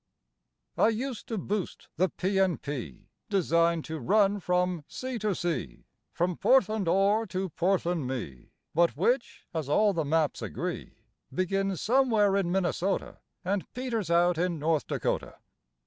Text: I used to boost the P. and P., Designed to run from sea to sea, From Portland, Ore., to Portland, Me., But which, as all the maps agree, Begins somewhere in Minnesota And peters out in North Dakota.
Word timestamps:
I 0.79 0.87
used 0.89 1.27
to 1.27 1.37
boost 1.37 1.87
the 1.97 2.09
P. 2.09 2.39
and 2.39 2.59
P., 2.59 3.05
Designed 3.29 3.85
to 3.85 3.99
run 3.99 4.39
from 4.39 4.83
sea 4.87 5.19
to 5.19 5.35
sea, 5.35 5.85
From 6.11 6.37
Portland, 6.37 6.87
Ore., 6.87 7.27
to 7.27 7.49
Portland, 7.49 8.07
Me., 8.07 8.49
But 8.73 8.97
which, 8.97 9.45
as 9.53 9.69
all 9.69 9.93
the 9.93 10.03
maps 10.03 10.41
agree, 10.41 10.95
Begins 11.31 11.81
somewhere 11.81 12.35
in 12.35 12.51
Minnesota 12.51 13.19
And 13.45 13.71
peters 13.73 14.09
out 14.09 14.39
in 14.39 14.57
North 14.57 14.87
Dakota. 14.87 15.35